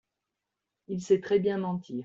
[0.87, 1.99] il sait très bien mentir.